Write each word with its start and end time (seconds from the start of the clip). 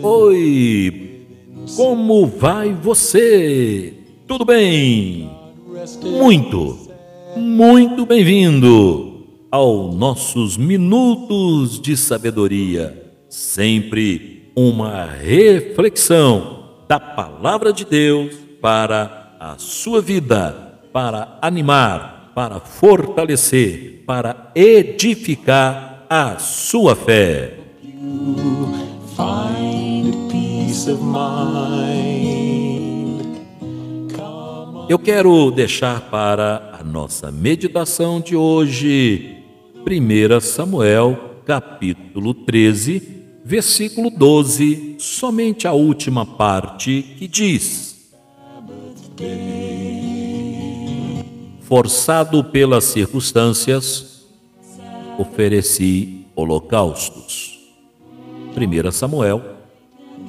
Oi, 0.01 1.27
como 1.75 2.25
vai 2.25 2.73
você? 2.73 3.93
Tudo 4.27 4.43
bem? 4.43 5.29
Muito, 6.03 6.79
muito 7.37 8.07
bem-vindo 8.07 9.27
aos 9.51 9.95
nossos 9.95 10.57
minutos 10.57 11.79
de 11.79 11.95
sabedoria. 11.95 13.13
Sempre 13.29 14.51
uma 14.55 15.05
reflexão 15.05 16.63
da 16.87 16.99
palavra 16.99 17.71
de 17.71 17.85
Deus 17.85 18.33
para 18.59 19.35
a 19.39 19.59
sua 19.59 20.01
vida, 20.01 20.68
para 20.91 21.37
animar, 21.41 22.31
para 22.33 22.59
fortalecer, 22.59 24.03
para 24.05 24.51
edificar 24.55 26.05
a 26.09 26.37
sua 26.39 26.95
fé. 26.95 27.53
Eu 34.89 34.97
quero 34.97 35.51
deixar 35.51 36.01
para 36.09 36.77
a 36.79 36.83
nossa 36.83 37.31
meditação 37.31 38.19
de 38.19 38.35
hoje 38.35 39.37
1 39.85 40.39
Samuel, 40.39 41.41
capítulo 41.45 42.33
13, 42.33 43.01
versículo 43.45 44.09
12, 44.09 44.95
somente 44.97 45.67
a 45.67 45.73
última 45.73 46.25
parte 46.25 47.03
que 47.17 47.27
diz: 47.27 48.09
Forçado 51.69 52.43
pelas 52.43 52.83
circunstâncias, 52.85 54.25
ofereci 55.19 56.25
holocaustos. 56.35 57.59
1 58.57 58.91
Samuel, 58.91 59.39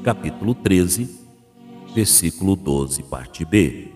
capítulo 0.05 0.55
13, 0.55 1.09
versículo 1.95 2.55
12, 2.55 3.05
parte 3.05 3.43
B. 3.47 3.89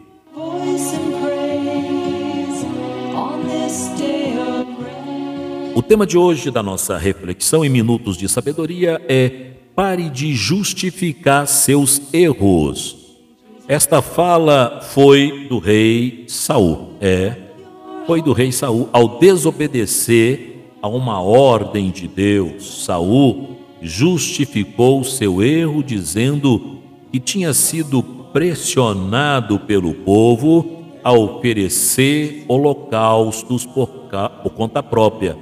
O 5.74 5.82
tema 5.82 6.06
de 6.06 6.16
hoje 6.16 6.50
da 6.50 6.62
nossa 6.62 6.96
reflexão 6.96 7.62
em 7.62 7.68
minutos 7.68 8.16
de 8.16 8.26
sabedoria 8.26 9.02
é 9.06 9.52
pare 9.74 10.08
de 10.08 10.32
justificar 10.32 11.46
seus 11.46 12.00
erros. 12.10 13.03
Esta 13.66 14.02
fala 14.02 14.80
foi 14.82 15.46
do 15.48 15.58
rei 15.58 16.24
Saul. 16.28 16.90
É, 17.00 17.34
foi 18.06 18.20
do 18.20 18.34
rei 18.34 18.52
Saul 18.52 18.90
ao 18.92 19.18
desobedecer 19.18 20.66
a 20.82 20.88
uma 20.88 21.22
ordem 21.22 21.90
de 21.90 22.06
Deus. 22.06 22.84
Saul 22.84 23.56
justificou 23.80 25.02
seu 25.02 25.42
erro 25.42 25.82
dizendo 25.82 26.78
que 27.10 27.18
tinha 27.18 27.54
sido 27.54 28.02
pressionado 28.02 29.58
pelo 29.60 29.94
povo 29.94 30.84
a 31.02 31.12
oferecer 31.12 32.44
holocaustos 32.46 33.64
por, 33.64 33.88
por 34.42 34.50
conta 34.50 34.82
própria, 34.82 35.38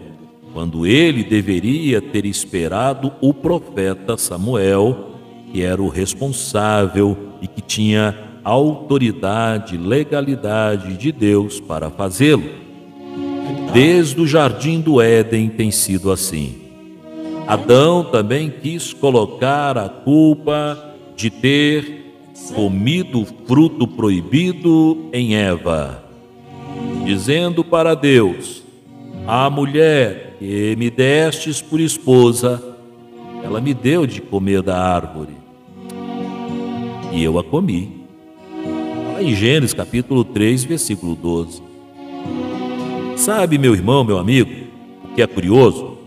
quando 0.53 0.87
ele 0.87 1.25
deveria 1.25 2.01
ter 2.01 2.25
esperado 2.25 3.13
o 3.21 3.35
profeta 3.35 4.17
Samuel, 4.17 5.11
que 5.53 5.63
era 5.63 5.83
o 5.83 5.89
responsável 5.89 7.32
e 7.43 7.47
que 7.49 7.61
tinha 7.61 8.17
autoridade, 8.45 9.77
legalidade 9.77 10.97
de 10.97 11.13
Deus 11.13 11.61
para 11.61 11.91
fazê-lo. 11.91 12.63
Desde 13.73 14.21
o 14.21 14.27
jardim 14.27 14.81
do 14.81 15.01
Éden 15.01 15.49
tem 15.49 15.71
sido 15.71 16.11
assim. 16.11 16.63
Adão 17.47 18.05
também 18.05 18.49
quis 18.49 18.93
colocar 18.93 19.77
a 19.77 19.89
culpa 19.89 20.95
de 21.17 21.29
ter 21.29 22.15
comido 22.55 23.23
o 23.23 23.27
fruto 23.47 23.87
proibido 23.87 25.09
em 25.13 25.35
Eva, 25.35 26.03
dizendo 27.05 27.65
para 27.65 27.95
Deus: 27.95 28.63
A 29.27 29.49
mulher 29.51 30.37
que 30.39 30.77
me 30.77 30.91
destes 30.91 31.61
por 31.61 31.81
esposa, 31.81 32.63
ela 33.43 33.61
me 33.61 33.75
deu 33.75 34.07
de 34.07 34.21
comer 34.21 34.63
da 34.63 34.79
árvore, 34.79 35.42
e 37.13 37.23
eu 37.23 37.39
a 37.39 37.45
comi. 37.45 38.03
Em 39.21 39.35
Gênesis 39.35 39.75
capítulo 39.75 40.25
3, 40.25 40.65
versículo 40.65 41.15
12. 41.15 41.63
Sabe, 43.17 43.59
meu 43.59 43.75
irmão, 43.75 44.03
meu 44.03 44.19
amigo, 44.19 44.51
o 45.05 45.15
que 45.15 45.23
é 45.23 45.27
curioso? 45.27 45.99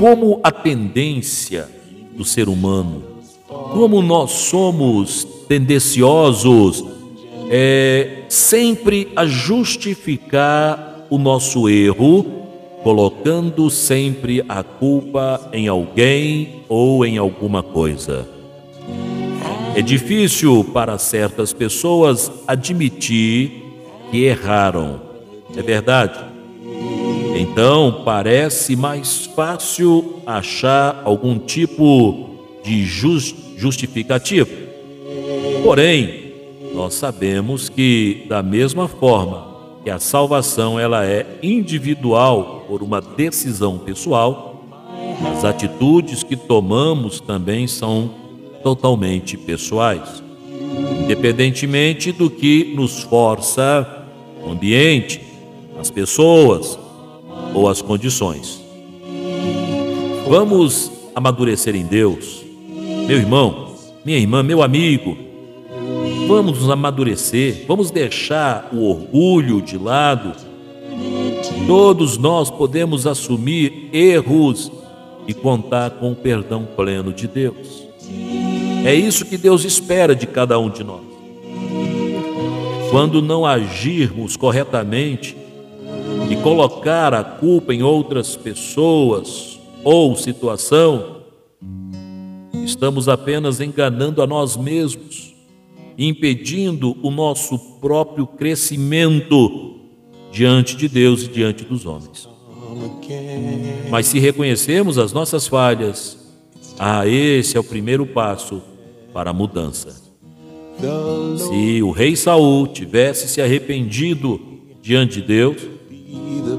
Como 0.00 0.40
a 0.42 0.50
tendência 0.50 1.68
do 2.16 2.24
ser 2.24 2.48
humano, 2.48 3.02
como 3.46 4.02
nós 4.02 4.32
somos 4.32 5.24
tendenciosos 5.46 6.84
é, 7.50 8.24
sempre 8.28 9.12
a 9.14 9.26
justificar 9.26 11.06
o 11.10 11.18
nosso 11.18 11.68
erro, 11.68 12.24
colocando 12.82 13.70
sempre 13.70 14.42
a 14.48 14.62
culpa 14.62 15.48
em 15.52 15.68
alguém 15.68 16.62
ou 16.68 17.04
em 17.04 17.18
alguma 17.18 17.62
coisa. 17.62 18.41
É 19.74 19.80
difícil 19.80 20.64
para 20.64 20.98
certas 20.98 21.52
pessoas 21.52 22.30
admitir 22.46 23.62
que 24.10 24.24
erraram. 24.24 25.00
É 25.56 25.62
verdade. 25.62 26.18
Então 27.38 28.02
parece 28.04 28.76
mais 28.76 29.26
fácil 29.34 30.16
achar 30.26 31.00
algum 31.04 31.38
tipo 31.38 32.30
de 32.62 32.84
jus- 32.84 33.34
justificativa. 33.56 34.50
Porém, 35.64 36.32
nós 36.74 36.94
sabemos 36.94 37.68
que 37.68 38.26
da 38.28 38.42
mesma 38.42 38.86
forma 38.86 39.52
que 39.82 39.90
a 39.90 39.98
salvação 39.98 40.78
ela 40.78 41.04
é 41.06 41.26
individual 41.42 42.64
por 42.68 42.82
uma 42.82 43.00
decisão 43.00 43.78
pessoal, 43.78 44.64
as 45.36 45.44
atitudes 45.44 46.22
que 46.22 46.36
tomamos 46.36 47.20
também 47.20 47.66
são 47.66 48.21
totalmente 48.62 49.36
pessoais, 49.36 50.22
independentemente 51.02 52.12
do 52.12 52.30
que 52.30 52.72
nos 52.74 53.02
força 53.02 54.06
o 54.44 54.50
ambiente, 54.50 55.20
as 55.78 55.90
pessoas 55.90 56.78
ou 57.54 57.68
as 57.68 57.82
condições. 57.82 58.62
Vamos 60.28 60.90
amadurecer 61.14 61.74
em 61.74 61.84
Deus, 61.84 62.44
meu 63.06 63.18
irmão, 63.18 63.74
minha 64.04 64.18
irmã, 64.18 64.42
meu 64.42 64.62
amigo. 64.62 65.16
Vamos 66.26 66.60
nos 66.60 66.70
amadurecer, 66.70 67.64
vamos 67.66 67.90
deixar 67.90 68.70
o 68.72 68.88
orgulho 68.88 69.60
de 69.60 69.76
lado. 69.76 70.32
Todos 71.66 72.16
nós 72.16 72.50
podemos 72.50 73.06
assumir 73.06 73.90
erros 73.92 74.70
e 75.26 75.34
contar 75.34 75.90
com 75.90 76.12
o 76.12 76.16
perdão 76.16 76.66
pleno 76.76 77.12
de 77.12 77.28
Deus. 77.28 77.91
É 78.84 78.92
isso 78.92 79.24
que 79.24 79.38
Deus 79.38 79.64
espera 79.64 80.14
de 80.14 80.26
cada 80.26 80.58
um 80.58 80.68
de 80.68 80.82
nós. 80.82 81.02
Quando 82.90 83.22
não 83.22 83.46
agirmos 83.46 84.36
corretamente 84.36 85.36
e 86.28 86.36
colocar 86.36 87.14
a 87.14 87.22
culpa 87.22 87.72
em 87.72 87.82
outras 87.82 88.34
pessoas 88.34 89.60
ou 89.84 90.16
situação, 90.16 91.22
estamos 92.64 93.08
apenas 93.08 93.60
enganando 93.60 94.20
a 94.20 94.26
nós 94.26 94.56
mesmos, 94.56 95.32
impedindo 95.96 96.96
o 97.02 97.10
nosso 97.10 97.58
próprio 97.80 98.26
crescimento 98.26 99.76
diante 100.32 100.76
de 100.76 100.88
Deus 100.88 101.22
e 101.22 101.28
diante 101.28 101.64
dos 101.64 101.86
homens. 101.86 102.28
Mas 103.88 104.06
se 104.06 104.18
reconhecermos 104.18 104.98
as 104.98 105.12
nossas 105.12 105.46
falhas, 105.46 106.18
ah, 106.78 107.06
esse 107.06 107.56
é 107.56 107.60
o 107.60 107.64
primeiro 107.64 108.04
passo 108.04 108.71
para 109.12 109.30
a 109.30 109.34
mudança. 109.34 110.02
Se 111.36 111.82
o 111.82 111.90
rei 111.90 112.16
Saul 112.16 112.66
tivesse 112.66 113.28
se 113.28 113.40
arrependido 113.40 114.40
diante 114.80 115.20
de 115.20 115.26
Deus, 115.26 115.56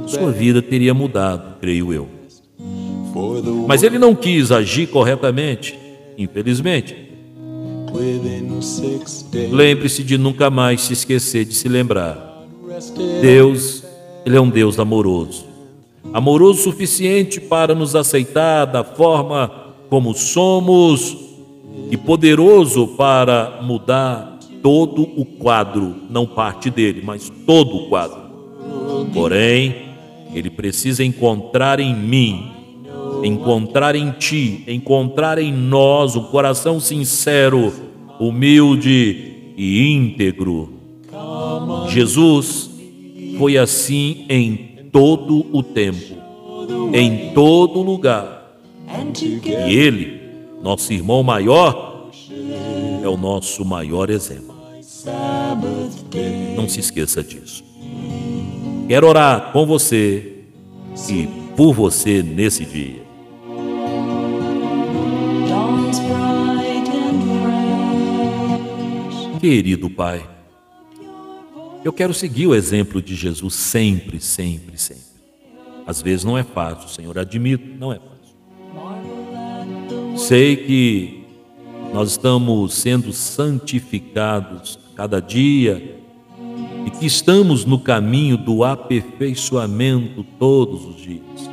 sua 0.08 0.32
vida 0.32 0.62
teria 0.62 0.94
mudado, 0.94 1.60
creio 1.60 1.92
eu. 1.92 2.08
Mas 3.68 3.84
ele 3.84 4.00
não 4.00 4.16
quis 4.16 4.52
agir 4.52 4.88
corretamente, 4.88 5.78
infelizmente. 6.18 6.96
Lembre-se 9.52 10.04
de 10.04 10.18
nunca 10.18 10.50
mais 10.50 10.82
se 10.82 10.94
esquecer 10.94 11.46
de 11.46 11.54
se 11.54 11.68
lembrar. 11.68 12.46
Deus, 13.22 13.84
ele 14.26 14.36
é 14.36 14.42
um 14.42 14.50
Deus 14.50 14.80
amoroso. 14.80 15.46
Amoroso 16.14 16.60
o 16.60 16.64
suficiente 16.64 17.40
para 17.40 17.76
nos 17.76 17.96
aceitar 17.96 18.66
da 18.66 18.84
forma 18.84 19.52
como 19.90 20.14
somos 20.14 21.33
e 21.94 21.98
poderoso 21.98 22.88
para 22.88 23.60
mudar 23.62 24.40
todo 24.64 25.04
o 25.04 25.24
quadro, 25.24 25.96
não 26.10 26.26
parte 26.26 26.72
dele, 26.72 27.04
mas 27.06 27.32
todo 27.46 27.76
o 27.76 27.88
quadro. 27.88 28.20
Porém, 29.14 29.76
ele 30.34 30.50
precisa 30.50 31.04
encontrar 31.04 31.80
em 31.80 31.96
mim, 31.96 32.52
encontrar 33.24 33.96
em 33.96 34.10
ti, 34.10 34.64
encontrar 34.68 35.38
em 35.38 35.54
nós 35.54 36.16
um 36.16 36.24
coração 36.24 36.80
sincero, 36.80 37.72
humilde 38.20 39.54
e 39.56 39.94
íntegro. 39.94 40.74
Jesus 41.90 42.72
foi 43.38 43.56
assim 43.56 44.26
em 44.28 44.88
todo 44.92 45.46
o 45.56 45.62
tempo, 45.62 46.16
em 46.92 47.36
todo 47.36 47.84
lugar. 47.84 48.58
E 49.68 49.76
ele, 49.76 50.23
nosso 50.64 50.94
irmão 50.94 51.22
maior, 51.22 52.10
é 53.04 53.08
o 53.08 53.18
nosso 53.18 53.66
maior 53.66 54.10
exemplo. 54.10 54.56
Não 56.56 56.70
se 56.70 56.80
esqueça 56.80 57.22
disso. 57.22 57.66
Quero 58.88 59.08
orar 59.08 59.52
com 59.52 59.66
você 59.66 60.46
e 61.10 61.28
por 61.58 61.74
você 61.74 62.24
nesse 62.24 62.64
dia. 62.64 63.04
Querido 69.42 69.90
Pai, 69.90 70.26
eu 71.84 71.92
quero 71.92 72.14
seguir 72.14 72.48
o 72.48 72.56
exemplo 72.56 73.02
de 73.02 73.14
Jesus 73.14 73.56
sempre, 73.56 74.22
sempre, 74.22 74.78
sempre. 74.78 75.04
Às 75.86 76.02
vezes 76.02 76.24
não 76.24 76.38
é 76.38 76.44
fácil, 76.44 76.88
Senhor, 76.88 77.20
admito, 77.20 77.78
não 77.78 77.92
é 77.92 77.98
fácil. 77.98 78.13
Sei 80.24 80.56
que 80.56 81.26
nós 81.94 82.12
estamos 82.12 82.76
sendo 82.76 83.12
santificados 83.12 84.80
cada 84.96 85.20
dia 85.20 86.00
e 86.86 86.90
que 86.90 87.06
estamos 87.06 87.66
no 87.66 87.78
caminho 87.78 88.38
do 88.38 88.64
aperfeiçoamento 88.64 90.26
todos 90.40 90.86
os 90.86 90.96
dias. 90.96 91.50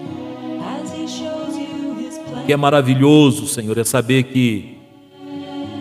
O 2.32 2.46
que 2.46 2.52
é 2.52 2.56
maravilhoso, 2.56 3.48
Senhor, 3.48 3.76
é 3.76 3.82
saber 3.82 4.22
que 4.24 4.78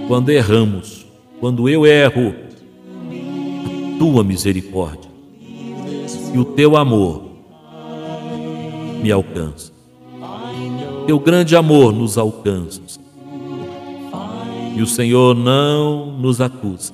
quando 0.07 0.31
erramos, 0.31 1.05
quando 1.39 1.69
eu 1.69 1.85
erro, 1.85 2.33
a 3.95 3.99
tua 3.99 4.23
misericórdia 4.23 5.11
e 6.33 6.39
o 6.39 6.43
teu 6.43 6.75
amor 6.75 7.29
me 8.99 9.11
alcança. 9.11 9.78
Teu 11.09 11.19
grande 11.19 11.55
amor 11.55 11.91
nos 11.91 12.19
alcança. 12.19 12.81
E 14.75 14.79
o 14.79 14.85
Senhor 14.85 15.35
não 15.35 16.15
nos 16.15 16.39
acusa. 16.39 16.93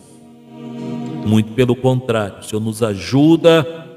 Muito 1.25 1.51
pelo 1.51 1.75
contrário, 1.75 2.39
o 2.39 2.43
Senhor 2.45 2.61
nos 2.61 2.81
ajuda 2.81 3.89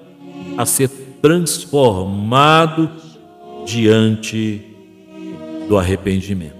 a 0.56 0.66
ser 0.66 0.88
transformado 1.22 2.90
diante 3.64 4.60
do 5.68 5.78
arrependimento. 5.78 6.56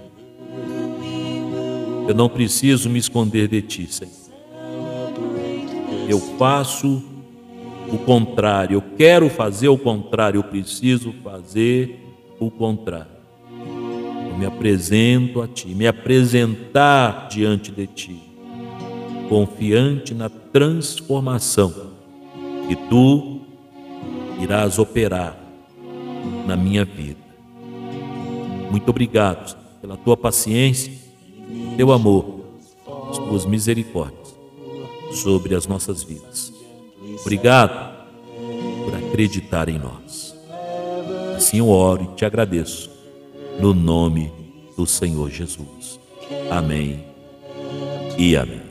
Eu 2.07 2.15
não 2.15 2.29
preciso 2.29 2.89
me 2.89 2.97
esconder 2.97 3.49
de 3.49 3.61
ti, 3.61 3.93
Senhor. 3.93 4.13
Eu 6.07 6.21
faço 6.37 7.03
o 7.91 7.97
contrário, 7.97 8.75
eu 8.75 8.83
quero 8.97 9.29
fazer 9.29 9.67
o 9.67 9.77
contrário, 9.77 10.37
eu 10.37 10.43
preciso 10.45 11.13
fazer 11.21 11.99
o 12.39 12.49
contrário. 12.49 13.18
Me 14.39 14.45
apresento 14.45 15.41
a 15.41 15.49
ti, 15.49 15.67
me 15.67 15.85
apresentar 15.85 17.27
diante 17.27 17.73
de 17.73 17.85
ti, 17.85 18.23
confiante 19.27 20.13
na 20.13 20.29
transformação 20.29 21.73
que 22.65 22.73
tu 22.73 23.41
irás 24.41 24.79
operar 24.79 25.37
na 26.47 26.55
minha 26.55 26.85
vida. 26.85 27.19
Muito 28.71 28.87
obrigado 28.87 29.57
pela 29.81 29.97
tua 29.97 30.15
paciência, 30.15 30.93
teu 31.75 31.91
amor, 31.91 32.39
as 33.09 33.17
tuas 33.17 33.45
misericórdias 33.45 34.37
sobre 35.11 35.53
as 35.53 35.67
nossas 35.67 36.01
vidas. 36.01 36.53
Obrigado 37.19 38.07
por 38.85 38.95
acreditar 38.95 39.67
em 39.67 39.77
nós. 39.77 40.33
Assim 41.35 41.57
eu 41.57 41.67
oro 41.67 42.03
e 42.03 42.15
te 42.15 42.23
agradeço, 42.23 42.89
no 43.59 43.73
nome 43.73 44.31
do 44.77 44.85
Senhor 44.85 45.29
Jesus. 45.29 45.99
Amém 46.49 47.03
e 48.17 48.35
amém. 48.35 48.61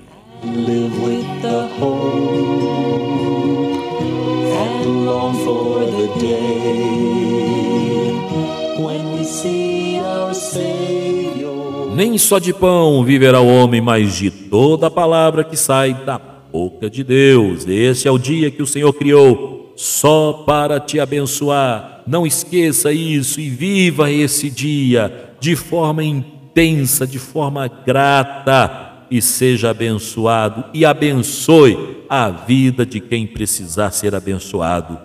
Savior. 10.35 11.95
Nem 11.95 12.17
só 12.17 12.39
de 12.39 12.53
pão 12.55 13.05
viverá 13.05 13.41
o 13.41 13.47
homem, 13.47 13.81
mas 13.81 14.17
de 14.17 14.31
toda 14.31 14.87
a 14.87 14.91
palavra 14.91 15.45
que 15.45 15.57
sai 15.57 15.93
da 15.93 16.19
boca 16.19 16.89
de 16.89 17.05
Deus. 17.05 17.67
Esse 17.67 18.09
é 18.09 18.11
o 18.11 18.19
dia 18.19 18.51
que 18.51 18.63
o 18.63 18.67
Senhor 18.67 18.93
criou 18.93 19.58
só 19.79 20.43
para 20.45 20.81
te 20.81 20.99
abençoar. 20.99 22.03
Não 22.05 22.27
esqueça 22.27 22.93
isso 22.93 23.41
e 23.41 23.49
viva 23.49 24.11
esse 24.11 24.51
dia 24.51 25.31
de 25.39 25.55
forma 25.55 26.03
intensa, 26.03 27.07
de 27.07 27.21
forma 27.21 27.69
grata 27.69 29.05
e 29.09 29.23
seja 29.23 29.71
abençoado 29.71 30.65
e 30.75 30.85
abençoe 30.85 32.03
a 32.09 32.29
vida 32.29 32.85
de 32.85 32.99
quem 32.99 33.25
precisar 33.25 33.93
ser 33.93 34.17
abençoado 34.17 34.99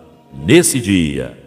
nesse 0.43 0.79
dia. 0.79 1.37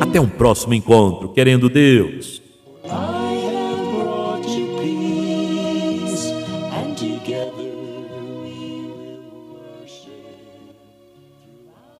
Até 0.00 0.18
um 0.18 0.28
próximo 0.28 0.72
encontro, 0.72 1.28
querendo 1.28 1.68
Deus. 1.68 2.40